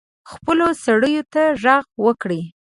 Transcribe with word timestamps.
خپلو 0.31 0.67
سړیو 0.83 1.23
ته 1.33 1.43
ږغ 1.61 1.83
وکړي. 2.05 2.41